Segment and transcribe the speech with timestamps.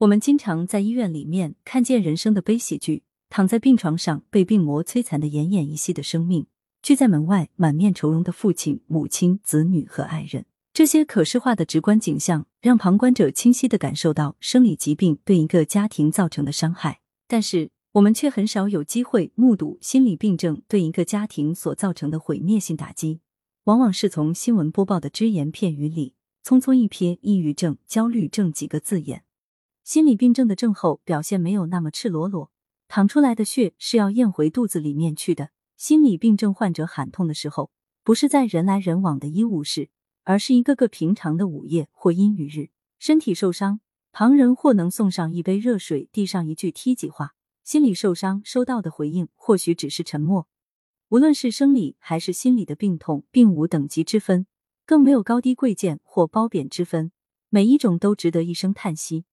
[0.00, 6.46] 我们经常在医院里面看见人生的悲喜剧：躺在病床上被病魔摧残的奄奄一息的生命，
[6.82, 10.44] 聚在门外满面愁容的父亲、母亲、子女和爱人。
[10.74, 17.00] 这些可视化的直观景象，让旁观者清晰的感受到生理疾病对一个家庭造成的伤害。
[17.26, 23.20] 但是，我们却很少有机会目睹心理病症对一个家庭所造成的毁灭性打击，
[23.64, 26.12] 往往是从新闻播报的只言片语里
[26.44, 29.22] 匆匆一瞥，抑郁症、焦虑症几个字眼。
[29.86, 32.50] 心理病症的症候表现没有那么赤裸裸，
[32.88, 35.50] 淌出来的血是要咽回肚子里面去的。
[35.76, 37.70] 心理病症患者喊痛的时候，
[38.02, 39.88] 不是在人来人往的医务室，
[40.24, 43.78] 而是一个个平常的午夜或阴雨日，身体受伤，
[44.10, 50.48] 旁人或能送上一杯热水，递上一句梯级话；心理受伤，收到的回应或许只是沉默。
[51.10, 54.48] 无论是生理还是心理的病痛，并无等级之分，
[54.84, 57.12] 更没有高低贵贱或褒贬之分，
[57.50, 59.26] 每一种都值得一声叹息。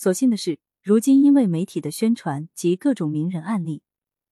[0.00, 3.82] 所幸的是，如今因为媒体的宣传及各种名人案例，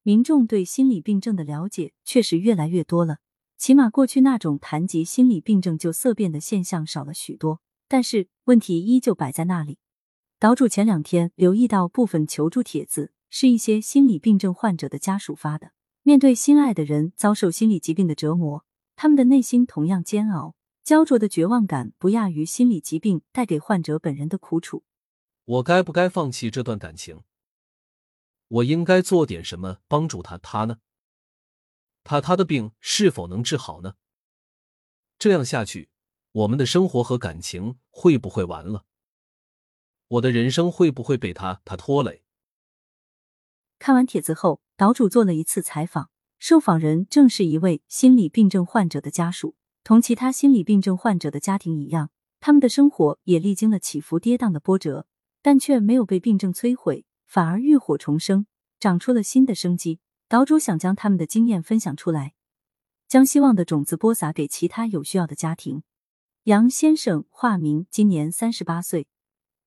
[0.04, 3.16] 民众对心理病症的了解确实越来越多了。
[3.58, 7.60] 起码过去那种谈及心理病症就色变的现象少了许多。
[7.88, 9.78] 但是问题依旧摆在那里。
[10.38, 15.72] 岛主前两天留意到部分求助帖子是一些心理病症患者的家属发的，
[16.04, 20.54] 面对心爱的人遭受心理疾病的折磨，他们的内心同样煎熬，
[20.84, 24.84] 焦灼的绝望感不亚于心理疾病带给患者本人的苦楚。
[25.46, 27.22] 我该不该放弃这段感情？
[28.48, 30.36] 我应该做点什么帮助他？
[30.38, 30.78] 他呢？
[32.02, 33.94] 他他的病是否能治好呢？
[35.18, 35.88] 这样下去，
[36.32, 38.84] 我们的生活和感情会不会完了？
[40.08, 42.24] 我的人生会不会被他他拖累？
[43.78, 46.10] 看完帖子后，岛主做了一次采访，
[46.40, 49.54] 受访人正是一位心理病症患者的家属。
[49.84, 52.10] 同其他心理病症患者的家庭一样，
[52.40, 55.06] 他们的生活也历经了起伏跌宕的波折。
[55.46, 58.48] 但却没有被病症摧毁，反而浴火重生，
[58.80, 60.00] 长出了新的生机。
[60.26, 62.34] 岛主想将他们的经验分享出来，
[63.06, 65.84] 将希望的种子播撒给其他有需要的家庭。
[66.46, 69.06] 杨先生，化名，今年三十八岁，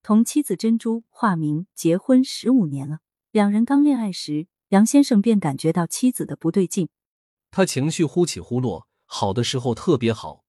[0.03, 3.00] 同妻子珍珠，化名，结婚十五年了。
[3.32, 6.90] 两人刚恋爱时，杨先生便感觉到妻子的不对劲。
[7.52, 10.44] 他情绪忽起忽落，好的时候特别好，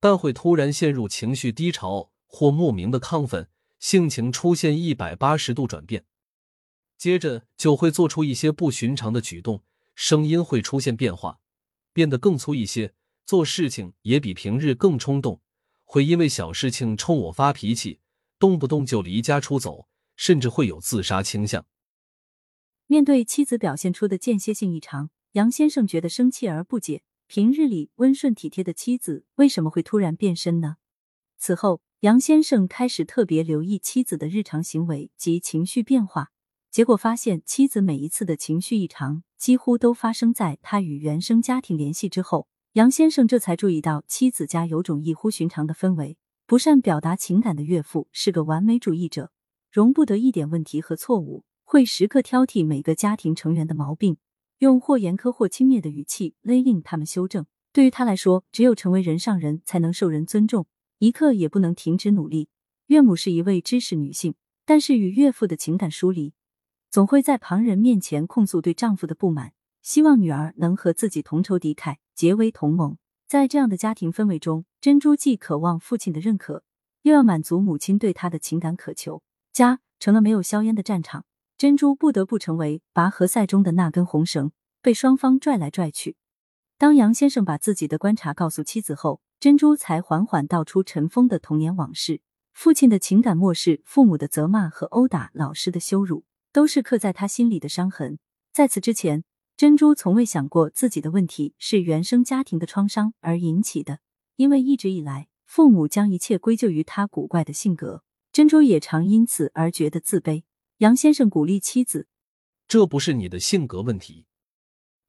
[0.00, 3.50] 但会突然陷入情绪低潮或莫名的亢奋。
[3.80, 6.04] 性情出现一百八十度转变，
[6.98, 9.64] 接着就会做出一些不寻常的举动，
[9.94, 11.40] 声音会出现变化，
[11.94, 12.92] 变得更粗一些，
[13.24, 15.40] 做事情也比平日更冲动，
[15.84, 18.00] 会因为小事情冲我发脾气，
[18.38, 21.64] 动不动就离家出走，甚至会有自杀倾向。
[22.86, 30.76] 面对妻子表现出的间歇性异常，杨先生觉得生气而不解：平日里温顺体贴的妻子，为什么会突然变身呢？
[31.38, 31.80] 此后。
[32.00, 36.30] 杨先生开始特别留意妻子的日常行为及情绪变化，
[36.70, 42.48] 结果发现妻子每一次的情绪异常几乎都发生在他与原生家庭联系之后。
[42.72, 46.16] 杨先生这才注意到妻子家有种异乎寻常的氛围。
[46.46, 49.30] 不善表达情感的岳父是个完美主义者，
[49.70, 54.16] 容不得一点问题和错误，会时刻挑剔每个家庭成员的毛病，
[54.60, 57.44] 用或严苛或轻蔑的语气勒令他们修正。
[57.74, 60.66] 对于他来说，只有成为人上人才能受人尊重。
[61.00, 62.50] 一刻也不能停止努力。
[62.88, 64.34] 岳母是一位知识女性，
[64.66, 66.34] 但是与岳父的情感疏离，
[66.90, 72.98] 总会在旁人面前控诉对丈夫的不满，希望女儿能和自己同仇敌忾，结为同盟。
[73.26, 76.64] 在这样的家庭氛围中，珍珠既渴望父亲的认可，
[77.02, 79.22] 又要满足母亲对她的情感渴求，
[79.54, 81.24] 家成了没有硝烟的战场。
[81.56, 84.52] 珍珠不得不成为拔河赛中的那根红绳，
[84.82, 86.16] 被双方拽来拽去。
[86.76, 92.20] 当杨先生把自己的观察告诉妻子后，珍珠才缓缓道出尘封的童年往事。
[92.52, 98.18] 父亲的情感漠视，父母的责骂和殴打，老师的羞辱，都是刻在他心里的伤痕。
[98.52, 99.24] 在此之前，
[99.56, 104.00] 珍珠从未想过自己的问题是原生家庭的创伤而引起的，
[104.36, 108.04] 因为一直以来，父母将一切归咎于他古怪的性格。
[108.30, 110.42] 珍珠也常因此而觉得自卑。
[110.78, 112.08] 杨先生鼓励妻子
[112.68, 114.26] ：“这不是你的性格问题，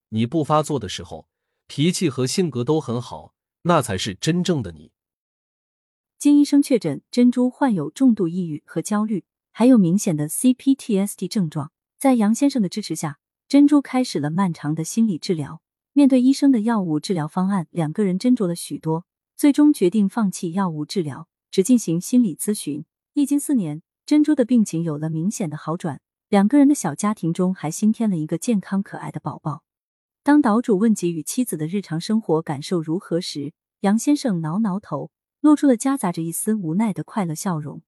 [0.08, 1.28] 你不发作的时候。”
[1.68, 4.92] 脾气和性格都很好，那才是真正的你。
[6.18, 11.72] 经医生确诊，珍珠患有重度抑郁和焦虑，还有明显的 CPTSD 症状。
[11.98, 15.62] 在杨先生的支持下，珍珠开始了漫长的心理治疗。
[15.94, 19.06] 面对医生的药物治疗方案，两个人斟酌了许多，
[19.36, 22.86] 最终决定放弃药物治疗，只进行心理咨询。
[23.14, 26.00] 历经四年，珍珠的病情有了明显的好转，
[26.30, 29.64] 两个人的小家庭中还新添了一个健康可爱的宝宝。
[30.24, 35.10] 当岛主问及与妻子的日常生活感受如何时，杨先生挠挠头，
[35.40, 37.82] 露出了夹杂着一丝无奈的快乐笑容。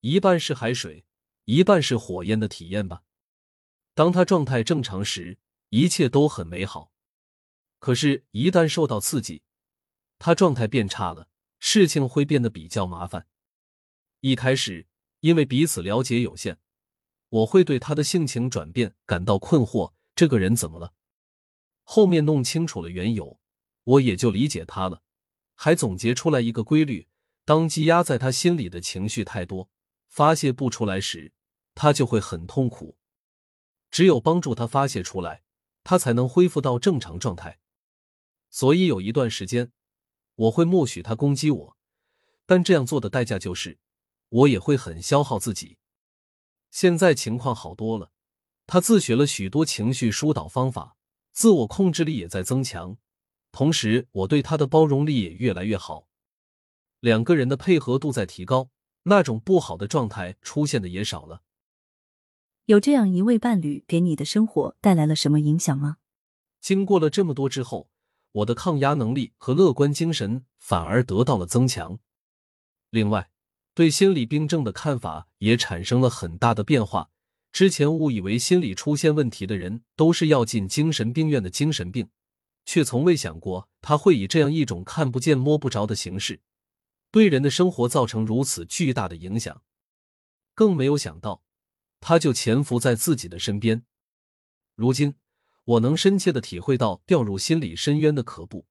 [0.00, 1.04] 一半是海水，
[1.44, 3.02] 一半是火焰的体验吧。
[3.94, 5.38] 当他状态正常时，
[5.68, 6.90] 一切都很美好。
[7.78, 9.42] 可是，一旦受到刺激，
[10.18, 11.28] 他状态变差了，
[11.60, 13.28] 事情会变得比较麻烦。
[14.18, 14.88] 一开始，
[15.20, 16.58] 因为彼此了解有限，
[17.28, 19.92] 我会对他的性情转变感到困惑。
[20.16, 20.94] 这个人怎么了？
[21.90, 23.40] 后面弄清楚了缘由，
[23.82, 25.02] 我也就理解他了，
[25.54, 27.08] 还总结出来一个规律：
[27.46, 29.70] 当积压在他心里的情绪太多，
[30.06, 31.32] 发泄不出来时，
[31.74, 32.98] 他就会很痛苦。
[33.90, 35.42] 只有帮助他发泄出来，
[35.82, 37.58] 他才能恢复到正常状态。
[38.50, 39.72] 所以有一段时间，
[40.34, 41.76] 我会默许他攻击我，
[42.44, 43.78] 但这样做的代价就是。
[44.28, 45.78] 我也会很消耗自己，
[46.70, 48.12] 现在情况好多了。
[48.66, 50.97] 他自学了许多情绪疏导方法，
[51.38, 52.96] 自我控制力也在增强，
[53.52, 56.08] 同时我对他的包容力也越来越好，
[56.98, 58.70] 两个人的配合度在提高，
[59.04, 61.42] 那种不好的状态出现的也少了。
[62.64, 65.98] 有这样一位伴侣，给你的生活带来了什么影响吗？
[66.60, 67.88] 经过了这么多之后，
[68.32, 72.00] 我的抗压能力和乐观精神反而得到了增强。
[72.90, 73.30] 另外。
[73.74, 77.12] 对心理病症的看法也产生了很大的变化。
[77.52, 82.10] 之前误以为心理出现问题的人都是要进精神病院的精神病，
[82.64, 86.40] 却从未想过他会以这样一种看不见摸不着的形式，
[87.10, 89.62] 对人的生活造成如此巨大的影响。
[90.54, 91.42] 更没有想到，
[92.00, 93.84] 他就潜伏在自己的身边。
[94.76, 95.14] 如今，
[95.64, 98.66] 我能深切的体会到掉入心理深渊的可怖，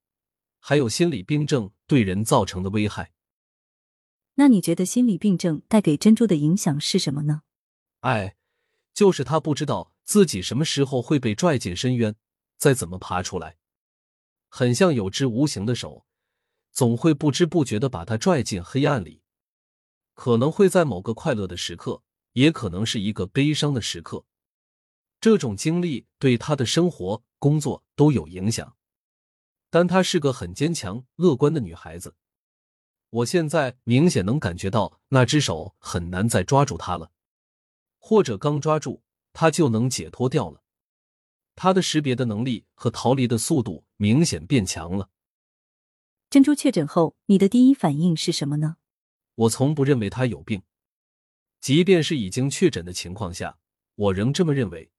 [0.60, 3.12] 还有心理病症对人造成的危害。
[4.36, 7.42] 那你觉得心理病症带给珍珠的影响是什么呢？
[8.00, 8.36] 哎，
[8.98, 12.16] 就是他不知道自己什么时候会被拽进深渊，
[12.56, 13.56] 再怎么爬出来，
[14.48, 16.04] 很像有只无形的手，
[16.72, 19.22] 总会不知不觉的把他拽进黑暗里。
[20.14, 22.02] 可能会在某个快乐的时刻，
[22.32, 24.24] 也可能是一个悲伤的时刻。
[25.20, 28.76] 这种经历对他的生活、工作都有影响，
[29.70, 32.16] 但她是个很坚强、乐观的女孩子。
[33.10, 37.12] 我现在明显能感觉到那只手很难再抓住他了，
[37.98, 39.02] 或者刚抓住
[39.32, 40.62] 他就能解脱掉了。
[41.54, 45.10] 他的识别的能力和逃离的速度明显变强了。
[46.30, 48.76] 珍珠确诊后，你的第一反应是什么呢？
[49.34, 50.62] 我从不认为他有病，
[51.60, 53.58] 即便是已经确诊的情况下，
[53.94, 54.90] 我仍这么认为。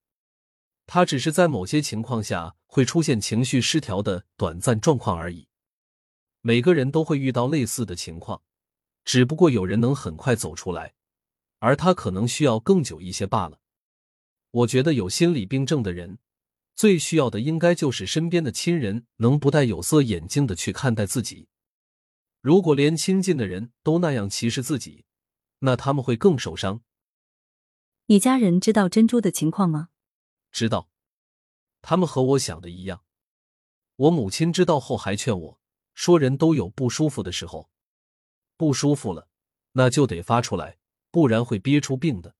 [0.85, 5.47] 他只是在某些情况下会出现情绪失调的短暂状况而已。
[6.41, 8.41] 每个人都会遇到类似的情况，
[9.05, 10.95] 只不过有人能很快走出来，
[11.59, 13.61] 而他可能需要更久一些罢了。
[14.51, 16.17] 我觉得有心理病症的人，
[16.75, 21.47] 最需要的应该就是身边的亲人能不戴有色眼镜的去看待自己。
[22.41, 25.05] 如果连亲近的人都那样歧视自己，
[25.59, 26.81] 那他们会更受伤。
[28.07, 29.89] 你家人知道珍珠的情况吗？
[30.51, 30.89] 知道，
[31.81, 33.03] 他们和我想的一样。
[33.97, 35.59] 我母亲知道后还劝我。
[35.93, 37.69] 说人都有不舒服的时候，
[38.55, 39.27] 不舒服了，
[39.73, 40.78] 那就得发出来，
[41.11, 42.35] 不然会憋出病的。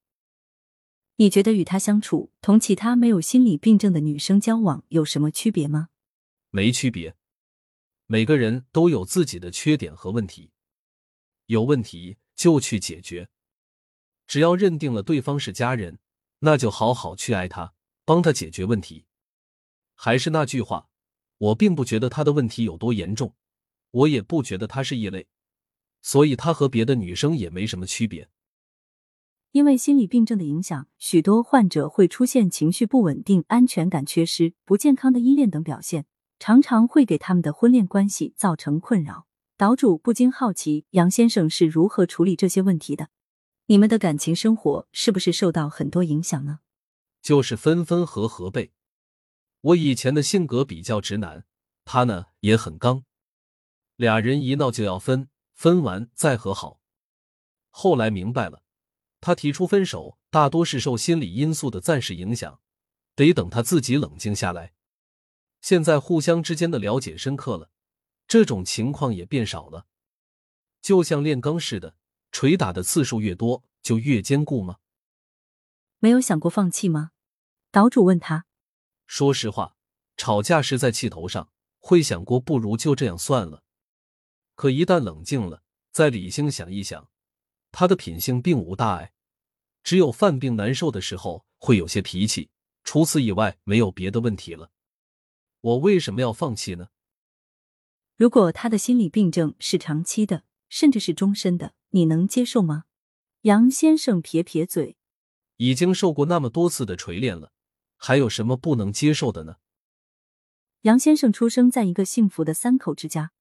[1.18, 5.89] 你觉得与他相处，同其他没有心理病症的女生交往有什么区别吗？
[6.50, 7.16] 没区别，
[8.06, 10.51] 每个人都有自己的缺点和问题，
[11.48, 13.30] 有问题就去解决。
[14.25, 16.00] 只要认定了对方是家人，
[16.39, 17.74] 那就好好去爱他，
[18.05, 19.05] 帮他解决问题。
[19.96, 20.88] 还是那句话，
[21.38, 23.36] 我并不觉得他的问题有多严重。
[23.91, 25.27] 我也不觉得他是异类，
[26.01, 28.29] 所以他和别的女生也没什么区别。
[29.51, 36.06] 因为心理病症的影响，许多患者会出现情绪不稳定、安全感缺失、不健康的依恋等表现，
[36.38, 39.25] 常常会给他们的婚恋关系造成困扰。
[39.58, 43.10] 岛主不禁好奇，杨先生是如何处理这些问题的？
[43.65, 46.60] 你们的感情生活是不是受到很多影响呢？
[47.22, 48.72] 就是分分合合呗。
[49.62, 51.44] 我以前的性格比较直男，
[51.84, 53.03] 他呢也很刚。
[53.96, 56.79] 俩人一闹就要分，分完再和好。
[57.70, 58.63] 后来明白了，
[59.22, 62.62] 他提出分手大多是受心理因素的暂时影响，
[63.16, 64.74] 得等他自己冷静下来。
[65.62, 67.70] 现在互相之间的了解深刻了，
[68.28, 69.88] 这种情况也变少了。
[70.82, 71.96] 就像炼钢似的，
[72.32, 74.78] 捶打的次数越多，就越坚固吗？
[76.00, 77.12] 没有想过放弃吗？
[77.72, 78.46] 岛主问他。
[79.06, 79.76] 说实话，
[80.16, 83.64] 吵架时在气头上，会想过不如就这样算了。
[84.56, 87.10] 可一旦冷静了，再理性想一想，
[87.72, 89.14] 他的品性并无大碍，
[89.84, 92.50] 只有犯病难受的时候会有些脾气，
[92.84, 94.72] 除此以外没有别的问题了。
[95.62, 96.90] 我为什么要放弃呢？
[98.16, 102.86] 如果他的心理病症是长期的，甚至是终身的，你能接受吗？
[103.42, 104.98] 杨先生撇撇嘴。
[105.58, 107.52] 已经受过那么多次的锤炼了，
[107.98, 109.58] 还有什么不能接受的呢？
[110.82, 113.32] 杨先生出生在一个幸福的三口之家，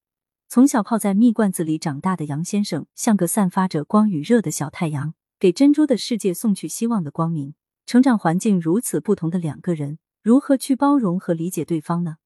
[0.51, 7.53] 从小泡在蜜罐子里长大的杨先生，像个散发着光与热的小太阳，给珍珠的世界送去希望的光明。
[7.85, 12.17] 成长环境如此不同的两个人，如何去包容和理解对方呢？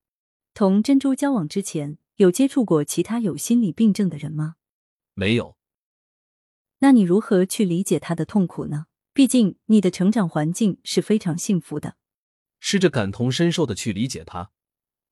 [0.55, 4.55] 同珍珠交往之前，有接触过其他有心理病症的人吗？
[5.15, 5.57] 没有。
[6.79, 8.87] 那你如何去理解他的痛苦呢？
[9.13, 11.97] 毕竟你的成长环境是非常幸福的。
[12.61, 14.53] 试着感同身受的去理解他。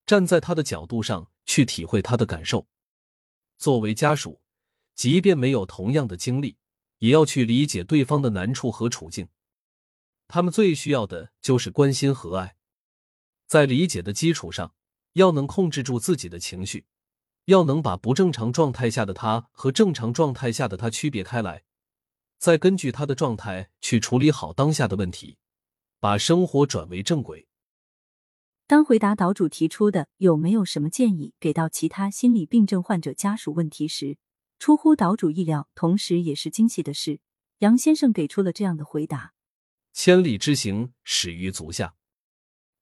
[0.06, 2.66] 站在他的角度上去体会他的感受，
[3.60, 4.40] 作为家属，
[4.94, 6.56] 即便没有同样的经历，
[7.00, 9.28] 也要去理解对方的难处和处境。
[10.28, 12.56] 他们最需要的就是关心和爱。
[13.46, 14.74] 在理解的基础上，
[15.12, 16.86] 要能控制住自己的情绪，
[17.44, 21.64] 要能把不正常状态下的他和正常状态下的他区别开来，
[22.38, 25.36] 再根据他的状态去处理好当下的问题，
[25.98, 27.49] 把生活转为正轨。
[28.70, 34.16] 当回答岛主提出的有没有什么建议给到其他心理病症患者家属问题时，
[34.60, 37.18] 出乎岛主意料，同时也是惊喜的是，
[37.58, 39.34] 杨先生给出了这样的回答：
[39.92, 41.96] 千里之行，始于足下。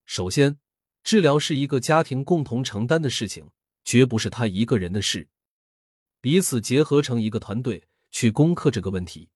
[0.04, 0.58] 首先，
[1.02, 3.48] 治疗是一个家庭共同承担的事情，
[3.82, 5.30] 绝不是他一个人的事，
[6.20, 9.30] 彼此结合成一个团队去攻克这个问题。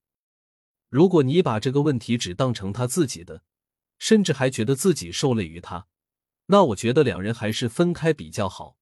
[0.90, 3.42] 如果你把这个问题只当成他自己的，
[3.98, 5.86] 甚至还觉得自己受累于他。
[6.52, 8.76] 那我觉得两人还是分开比较好。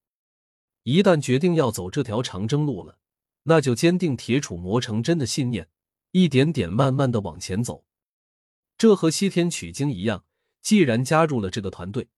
[0.82, 2.98] 一旦决定要走这条长征路了，
[3.44, 5.68] 那就坚定铁杵磨成针的信念，
[6.10, 7.84] 一点点慢慢的往前走。
[8.76, 10.24] 这和西天取经一样，
[10.60, 12.08] 既然加入了这个团队，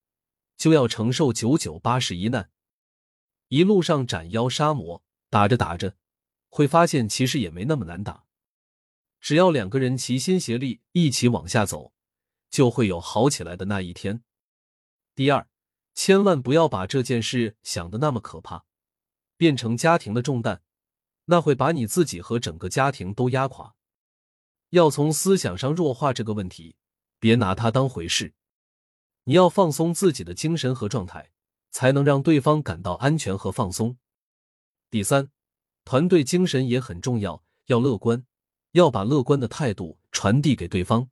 [0.57, 2.51] 就要承受九九八十一难。
[3.49, 5.97] 一路上斩妖杀魔，打着打着，
[6.49, 8.25] 会发现其实也没那么难打。
[9.21, 11.93] 只要两个人齐心协力，一起往下走，
[12.49, 14.23] 就会有好起来的那一天。
[15.15, 15.47] 第二，
[15.95, 18.65] 千万不要把这件事想的那么可怕，
[19.37, 20.63] 变成家庭的重担，
[21.27, 23.75] 那会把你自己和整个家庭都压垮。
[24.71, 26.77] 要从思想上弱化这个问题，
[27.19, 28.33] 别拿它当回事。
[29.25, 31.31] 你要放松自己的精神和状态，
[31.71, 33.99] 才能让对方感到安全和放松。
[34.91, 35.31] 第三，
[35.85, 38.25] 团队精神也很重要，要乐观，
[38.71, 41.11] 要把乐观的态度传递给对方。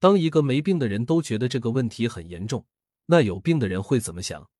[0.00, 2.66] 当一个没病的人都觉得这个问题很严重。
[3.06, 4.50] 那有病的人会怎么想？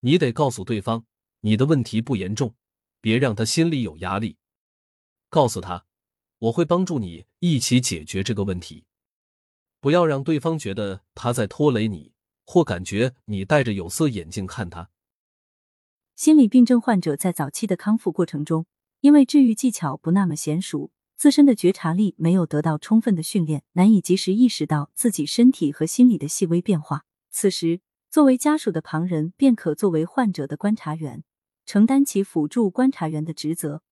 [0.00, 1.04] 你得告诉对方，
[1.40, 2.54] 你的问题不严重，
[3.00, 4.36] 别让他心里有压力。
[5.28, 5.86] 告诉他，
[6.38, 8.84] 我会帮助你一起解决这个问题。
[9.80, 12.12] 不要让对方觉得他在拖累你，
[12.46, 14.90] 或感觉你戴着有色眼镜看他。
[16.16, 18.66] 心理病症患者在早期的康复过程中，
[19.00, 27.04] 因为治愈技巧不那么娴熟，自身的觉察力没有得到充分的训练，难以及时意识到自己身体和心理的细微变化。
[27.40, 31.22] 此时，作为家属的旁人便可作为患者的观察员，
[31.64, 33.84] 承担起辅助观察员的职责，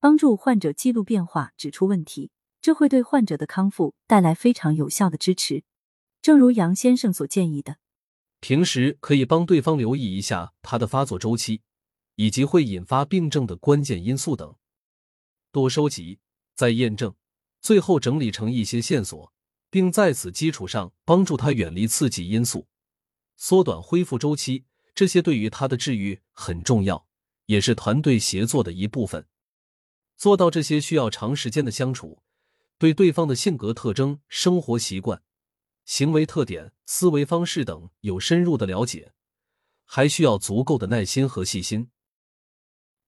[0.00, 2.30] 帮助患者记录变化、指出问题。
[2.62, 5.64] 这会对患者的康复带来非常有效的支持。
[6.22, 7.76] 正如杨先生所建议的，
[8.40, 11.60] 平时可以帮对方留意一下他的发作周期，
[12.14, 14.56] 以及会引发病症的关键因素等，
[15.52, 16.20] 多收集，
[16.54, 17.14] 再验证，
[17.60, 19.30] 最后整理成一些线索，
[19.68, 22.66] 并在此基础上帮助他远离刺激因素。
[23.36, 24.64] 缩短恢复周期，
[24.94, 27.06] 这些对于他的治愈很重要，
[27.46, 29.26] 也是团队协作的一部分。
[30.16, 32.22] 做到这些需要长时间的相处，
[32.78, 35.22] 对对方的性格特征、生活习惯、
[35.84, 39.12] 行为特点、思维方式等有深入的了解，
[39.84, 41.90] 还需要足够的耐心和细心。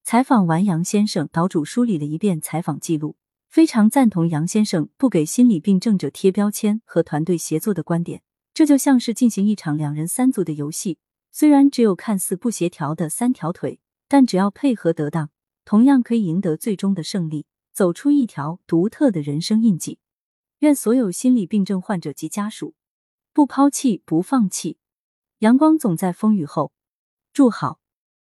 [0.02, 3.16] 采访完杨先生，岛主梳理了一遍采访记录，
[3.48, 8.22] 非常赞同杨先生不给心理病症者贴标签和团队协作的观点。
[8.56, 10.96] 这就像是进行一场两人三足的游戏，
[11.30, 15.28] 虽然只有看似不协调的三条腿，但只要配合得当，
[15.66, 17.44] 同样可以赢得最终的胜利，
[17.74, 19.98] 走出一条独特的人生印记。
[20.60, 22.74] 愿所有心理病症患者及家属
[23.34, 24.78] 不抛弃、不放弃，
[25.40, 26.72] 阳光总在风雨后。
[27.34, 27.78] 祝好。